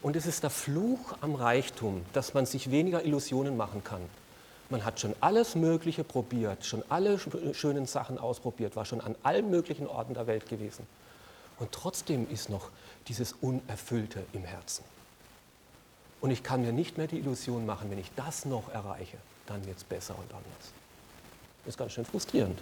[0.00, 4.02] Und es ist der Fluch am Reichtum, dass man sich weniger Illusionen machen kann.
[4.70, 7.18] Man hat schon alles Mögliche probiert, schon alle
[7.54, 10.86] schönen Sachen ausprobiert, war schon an allen möglichen Orten der Welt gewesen.
[11.58, 12.70] Und trotzdem ist noch
[13.08, 14.84] dieses Unerfüllte im Herzen.
[16.20, 19.64] Und ich kann mir nicht mehr die Illusion machen, wenn ich das noch erreiche, dann
[19.66, 20.72] wird es besser und anders.
[21.64, 22.60] Das ist ganz schön frustrierend.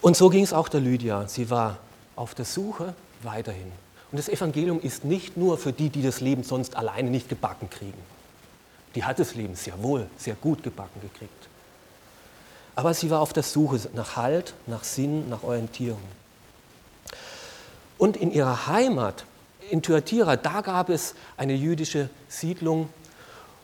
[0.00, 1.28] Und so ging es auch der Lydia.
[1.28, 1.78] Sie war
[2.16, 3.72] auf der Suche weiterhin.
[4.14, 7.68] Und das Evangelium ist nicht nur für die, die das Leben sonst alleine nicht gebacken
[7.68, 7.98] kriegen.
[8.94, 11.48] Die hat das Leben sehr wohl, sehr gut gebacken gekriegt.
[12.76, 15.98] Aber sie war auf der Suche nach Halt, nach Sinn, nach Orientierung.
[17.98, 19.24] Und in ihrer Heimat,
[19.68, 22.90] in Thyatira, da gab es eine jüdische Siedlung,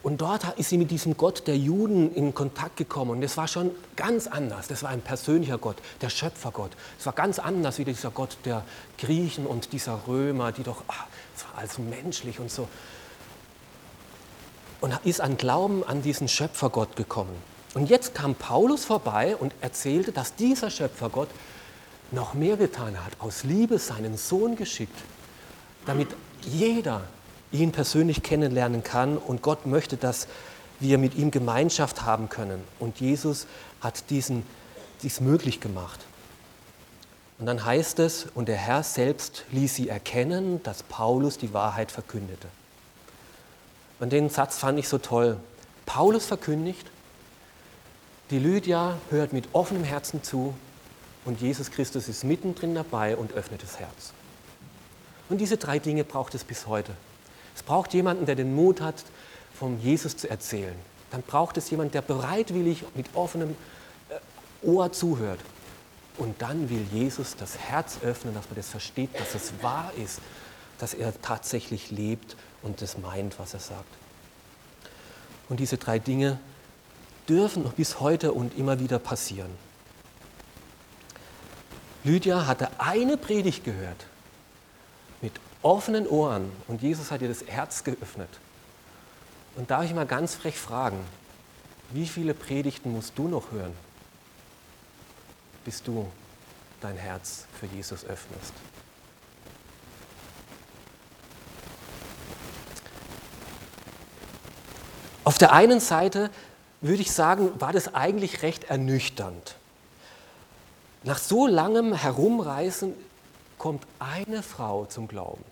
[0.02, 3.10] und dort ist sie mit diesem Gott der Juden in Kontakt gekommen.
[3.10, 4.66] Und es war schon ganz anders.
[4.66, 6.70] Das war ein persönlicher Gott, der Schöpfergott.
[6.98, 8.64] Es war ganz anders wie dieser Gott der
[8.96, 12.66] Griechen und dieser Römer, die doch, ach, es war also menschlich und so.
[14.80, 17.36] Und ist an Glauben an diesen Schöpfergott gekommen.
[17.74, 21.28] Und jetzt kam Paulus vorbei und erzählte, dass dieser Schöpfergott
[22.10, 24.96] noch mehr getan hat, aus Liebe seinen Sohn geschickt,
[25.84, 26.08] damit
[26.40, 27.02] jeder
[27.52, 30.28] ihn persönlich kennenlernen kann und Gott möchte, dass
[30.78, 32.62] wir mit ihm Gemeinschaft haben können.
[32.78, 33.46] Und Jesus
[33.80, 34.44] hat diesen,
[35.02, 36.00] dies möglich gemacht.
[37.38, 41.90] Und dann heißt es, und der Herr selbst ließ sie erkennen, dass Paulus die Wahrheit
[41.90, 42.48] verkündete.
[43.98, 45.38] Und den Satz fand ich so toll.
[45.86, 46.86] Paulus verkündigt,
[48.30, 50.54] die Lydia hört mit offenem Herzen zu
[51.24, 54.12] und Jesus Christus ist mittendrin dabei und öffnet das Herz.
[55.28, 56.92] Und diese drei Dinge braucht es bis heute.
[57.54, 59.04] Es braucht jemanden, der den Mut hat,
[59.54, 60.74] von Jesus zu erzählen.
[61.10, 63.56] Dann braucht es jemanden, der bereitwillig mit offenem
[64.08, 65.40] äh, Ohr zuhört.
[66.16, 70.20] Und dann will Jesus das Herz öffnen, dass man das versteht, dass es wahr ist,
[70.78, 73.94] dass er tatsächlich lebt und das meint, was er sagt.
[75.48, 76.38] Und diese drei Dinge
[77.28, 79.50] dürfen bis heute und immer wieder passieren.
[82.02, 84.06] Lydia hatte eine Predigt gehört
[85.20, 85.32] mit
[85.62, 88.31] offenen Ohren und Jesus hat ihr das Herz geöffnet.
[89.57, 90.99] Und darf ich mal ganz frech fragen,
[91.90, 93.75] wie viele Predigten musst du noch hören,
[95.64, 96.11] bis du
[96.81, 98.55] dein Herz für Jesus öffnest?
[105.25, 106.31] Auf der einen Seite
[106.81, 109.57] würde ich sagen, war das eigentlich recht ernüchternd.
[111.03, 112.94] Nach so langem Herumreisen
[113.59, 115.44] kommt eine Frau zum Glauben.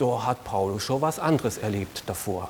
[0.00, 2.48] Da hat Paulus schon was anderes erlebt davor.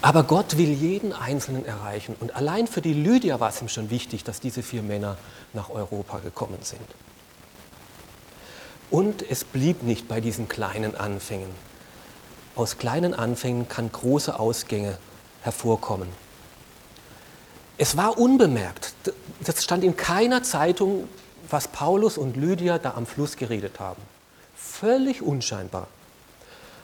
[0.00, 2.16] Aber Gott will jeden Einzelnen erreichen.
[2.18, 5.18] Und allein für die Lydia war es ihm schon wichtig, dass diese vier Männer
[5.52, 6.80] nach Europa gekommen sind.
[8.90, 11.50] Und es blieb nicht bei diesen kleinen Anfängen.
[12.54, 14.96] Aus kleinen Anfängen kann große Ausgänge
[15.42, 16.08] hervorkommen.
[17.76, 18.94] Es war unbemerkt.
[19.44, 21.08] Das stand in keiner Zeitung,
[21.50, 24.02] was Paulus und Lydia da am Fluss geredet haben.
[24.56, 25.88] Völlig unscheinbar.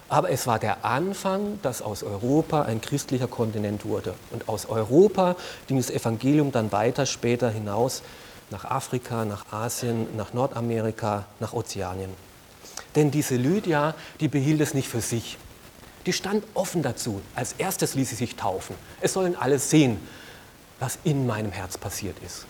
[0.08, 4.14] Aber es war der Anfang, dass aus Europa ein christlicher Kontinent wurde.
[4.30, 5.36] Und aus Europa
[5.68, 8.02] ging das Evangelium dann weiter später hinaus
[8.50, 12.10] nach Afrika, nach Asien, nach Nordamerika, nach Ozeanien.
[12.94, 15.38] Denn diese Lydia, die behielt es nicht für sich.
[16.04, 17.22] Die stand offen dazu.
[17.34, 18.76] Als erstes ließ sie sich taufen.
[19.00, 19.98] Es sollen alle sehen,
[20.78, 22.46] was in meinem Herz passiert ist.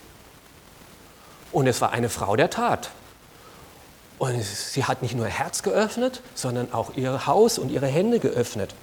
[1.53, 2.89] Und es war eine Frau der Tat.
[4.17, 8.19] Und sie hat nicht nur ihr Herz geöffnet, sondern auch ihr Haus und ihre Hände
[8.19, 8.73] geöffnet.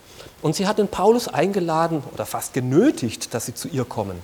[0.43, 4.23] Und sie hat den Paulus eingeladen oder fast genötigt, dass sie zu ihr kommen.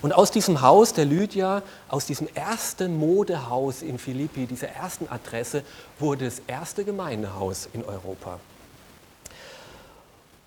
[0.00, 5.64] Und aus diesem Haus der Lydia, aus diesem ersten Modehaus in Philippi, dieser ersten Adresse,
[5.98, 8.38] wurde das erste Gemeindehaus in Europa.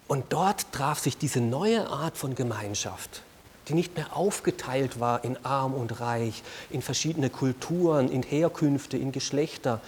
[0.08, 3.24] Und dort traf sich diese neue Art von Gemeinschaft,
[3.68, 9.12] die nicht mehr aufgeteilt war in arm und reich, in verschiedene Kulturen, in Herkünfte, in
[9.12, 9.82] Geschlechter.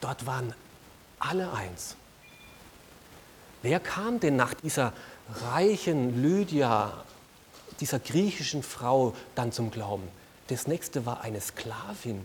[0.00, 0.54] Dort waren
[1.18, 1.96] alle eins.
[3.62, 4.92] Wer kam denn nach dieser
[5.50, 7.04] reichen Lydia,
[7.80, 10.08] dieser griechischen Frau dann zum Glauben?
[10.48, 12.24] Das nächste war eine Sklavin,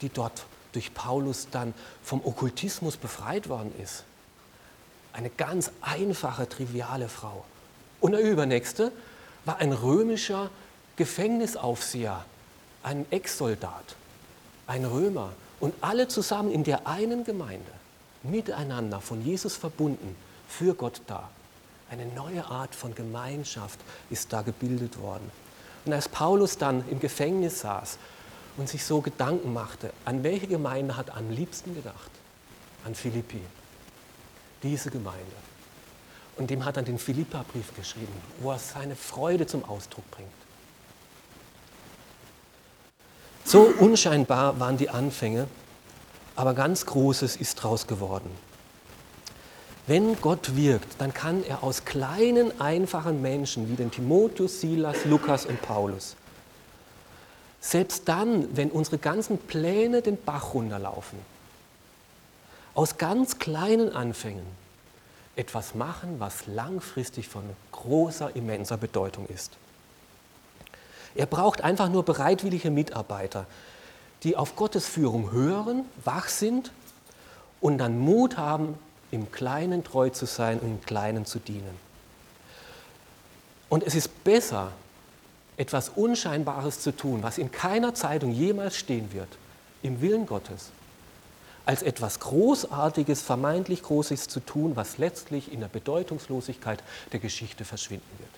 [0.00, 4.04] die dort durch Paulus dann vom Okkultismus befreit worden ist.
[5.12, 7.44] Eine ganz einfache, triviale Frau.
[8.00, 8.92] Und der übernächste
[9.44, 10.50] war ein römischer
[10.96, 12.24] Gefängnisaufseher,
[12.82, 13.96] ein Ex-Soldat,
[14.66, 15.32] ein Römer.
[15.60, 17.70] Und alle zusammen in der einen Gemeinde,
[18.22, 20.14] miteinander, von Jesus verbunden,
[20.48, 21.28] für Gott da.
[21.90, 23.78] Eine neue Art von Gemeinschaft
[24.10, 25.30] ist da gebildet worden.
[25.84, 27.98] Und als Paulus dann im Gefängnis saß
[28.56, 32.10] und sich so Gedanken machte, an welche Gemeinde hat er am liebsten gedacht?
[32.84, 33.40] An Philippi.
[34.62, 35.47] Diese Gemeinde.
[36.38, 40.28] Und dem hat er den Philippa-Brief geschrieben, wo er seine Freude zum Ausdruck bringt.
[43.44, 45.48] So unscheinbar waren die Anfänge,
[46.36, 48.30] aber ganz Großes ist daraus geworden.
[49.88, 55.46] Wenn Gott wirkt, dann kann er aus kleinen, einfachen Menschen wie den Timotheus, Silas, Lukas
[55.46, 56.14] und Paulus,
[57.60, 61.18] selbst dann, wenn unsere ganzen Pläne den Bach runterlaufen,
[62.74, 64.46] aus ganz kleinen Anfängen
[65.38, 69.52] etwas machen, was langfristig von großer, immenser Bedeutung ist.
[71.14, 73.46] Er braucht einfach nur bereitwillige Mitarbeiter,
[74.24, 76.72] die auf Gottes Führung hören, wach sind
[77.60, 78.74] und dann Mut haben,
[79.10, 81.78] im Kleinen treu zu sein und im Kleinen zu dienen.
[83.68, 84.72] Und es ist besser,
[85.56, 89.28] etwas Unscheinbares zu tun, was in keiner Zeitung jemals stehen wird,
[89.82, 90.70] im Willen Gottes,
[91.68, 98.10] als etwas Großartiges, vermeintlich Großes zu tun, was letztlich in der Bedeutungslosigkeit der Geschichte verschwinden
[98.18, 98.30] wird.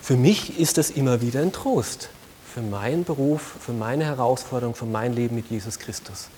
[0.00, 2.08] Für mich ist es immer wieder ein Trost
[2.52, 6.28] für meinen Beruf, für meine Herausforderung, für mein Leben mit Jesus Christus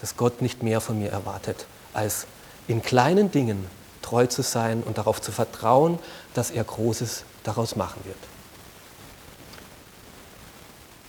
[0.00, 2.26] dass Gott nicht mehr von mir erwartet, als
[2.68, 3.66] in kleinen Dingen
[4.02, 5.98] treu zu sein und darauf zu vertrauen,
[6.34, 8.16] dass er Großes daraus machen wird.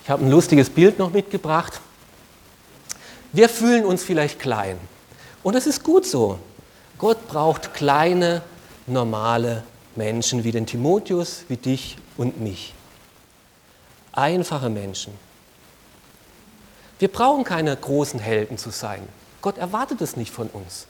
[0.03, 1.79] Ich habe ein lustiges Bild noch mitgebracht.
[3.31, 4.77] Wir fühlen uns vielleicht klein.
[5.43, 6.39] Und es ist gut so.
[6.97, 8.41] Gott braucht kleine,
[8.87, 9.63] normale
[9.95, 12.73] Menschen wie den Timotheus, wie dich und mich.
[14.13, 15.13] Einfache Menschen,
[17.01, 19.01] wir brauchen keine großen Helden zu sein.
[19.41, 20.85] Gott erwartet es nicht von uns.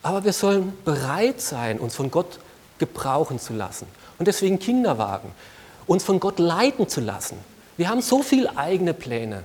[0.00, 2.38] Aber wir sollen bereit sein, uns von Gott
[2.78, 3.88] gebrauchen zu lassen.
[4.16, 5.32] Und deswegen Kinderwagen,
[5.88, 7.36] uns von Gott leiten zu lassen.
[7.76, 9.42] Wir haben so viele eigene Pläne.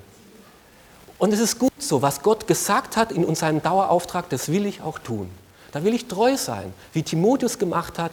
[1.18, 4.82] Und es ist gut so, was Gott gesagt hat in seinem Dauerauftrag, das will ich
[4.82, 5.30] auch tun.
[5.72, 8.12] Da will ich treu sein, wie Timotheus gemacht hat,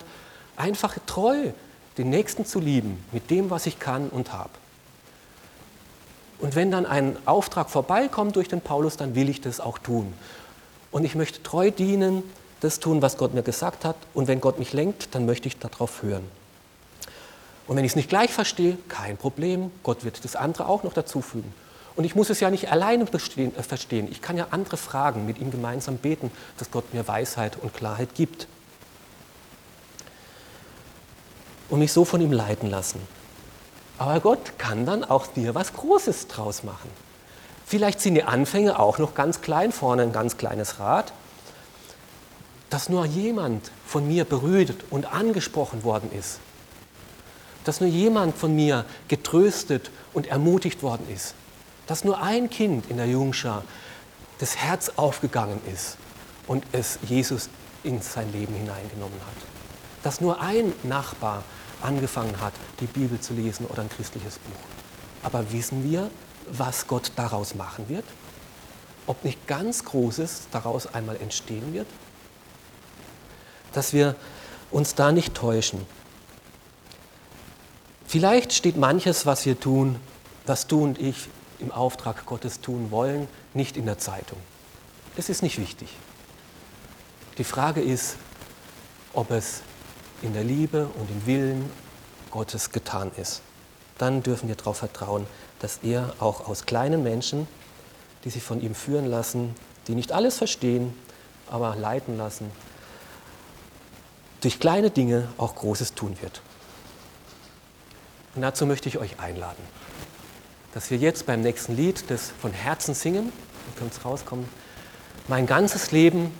[0.56, 1.50] einfach treu,
[1.98, 4.50] den Nächsten zu lieben, mit dem, was ich kann und habe.
[6.38, 10.14] Und wenn dann ein Auftrag vorbeikommt durch den Paulus, dann will ich das auch tun.
[10.90, 12.22] Und ich möchte treu dienen,
[12.60, 13.96] das tun, was Gott mir gesagt hat.
[14.14, 16.39] Und wenn Gott mich lenkt, dann möchte ich darauf hören.
[17.70, 19.70] Und wenn ich es nicht gleich verstehe, kein Problem.
[19.85, 21.54] Gott wird das andere auch noch dazufügen.
[21.94, 24.09] Und ich muss es ja nicht alleine bestehen, äh, verstehen.
[24.11, 28.16] Ich kann ja andere fragen, mit ihm gemeinsam beten, dass Gott mir Weisheit und Klarheit
[28.16, 28.48] gibt.
[31.68, 33.00] Und mich so von ihm leiten lassen.
[33.98, 36.90] Aber Gott kann dann auch dir was Großes draus machen.
[37.66, 41.12] Vielleicht sind die Anfänge auch noch ganz klein, vorne ein ganz kleines Rad,
[42.68, 46.40] dass nur jemand von mir berührt und angesprochen worden ist.
[47.64, 51.34] Dass nur jemand von mir getröstet und ermutigt worden ist.
[51.86, 53.64] Dass nur ein Kind in der Jungschar
[54.38, 55.96] das Herz aufgegangen ist
[56.46, 57.50] und es Jesus
[57.82, 59.46] in sein Leben hineingenommen hat.
[60.02, 61.44] Dass nur ein Nachbar
[61.82, 64.61] angefangen hat, die Bibel zu lesen oder ein christliches Buch.
[65.22, 66.11] Aber wissen wir,
[66.50, 68.04] was Gott daraus machen wird?
[69.06, 71.86] Ob nicht ganz Großes daraus einmal entstehen wird?
[73.72, 74.16] Dass wir
[74.70, 75.86] uns da nicht täuschen.
[78.11, 79.94] Vielleicht steht manches, was wir tun,
[80.44, 81.28] was du und ich
[81.61, 84.36] im Auftrag Gottes tun wollen, nicht in der Zeitung.
[85.14, 85.88] Das ist nicht wichtig.
[87.38, 88.16] Die Frage ist,
[89.12, 89.61] ob es
[90.22, 91.70] in der Liebe und im Willen
[92.32, 93.42] Gottes getan ist.
[93.96, 95.24] Dann dürfen wir darauf vertrauen,
[95.61, 97.46] dass er auch aus kleinen Menschen,
[98.24, 99.54] die sich von ihm führen lassen,
[99.86, 100.94] die nicht alles verstehen,
[101.48, 102.50] aber leiten lassen,
[104.40, 106.42] durch kleine Dinge auch Großes tun wird.
[108.35, 109.62] Und dazu möchte ich euch einladen,
[110.72, 114.49] dass wir jetzt beim nächsten Lied das von Herzen singen, ihr könnt es rauskommen,
[115.26, 116.33] mein ganzes Leben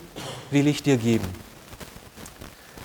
[0.51, 1.27] will ich dir geben.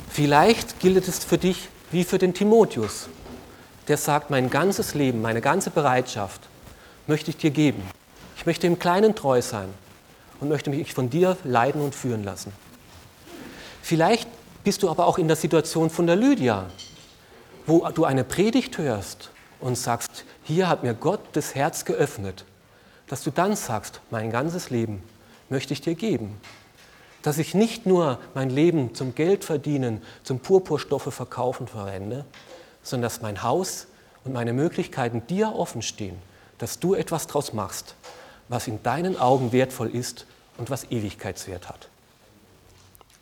[0.10, 3.10] Vielleicht gilt es für dich wie für den Timotheus,
[3.88, 6.42] der sagt, mein ganzes Leben, meine ganze Bereitschaft
[7.08, 7.84] möchte ich dir geben.
[8.38, 9.70] Ich möchte im Kleinen treu sein
[10.40, 12.52] und möchte mich von dir leiden und führen lassen.
[13.82, 14.28] Vielleicht
[14.64, 16.66] bist du aber auch in der Situation von der Lydia,
[17.66, 22.46] wo du eine Predigt hörst und sagst, hier hat mir Gott das Herz geöffnet,
[23.08, 25.04] dass du dann sagst, mein ganzes Leben
[25.50, 26.40] möchte ich dir geben.
[27.22, 32.26] Dass ich nicht nur mein Leben zum Geld verdienen, zum Purpurstoffe verkaufen verwende,
[32.84, 33.88] sondern dass mein Haus
[34.24, 36.18] und meine Möglichkeiten dir offen stehen,
[36.60, 37.96] dass du etwas daraus machst,
[38.48, 41.90] was in deinen Augen wertvoll ist und was Ewigkeitswert hat.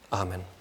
[0.09, 0.52] Amen.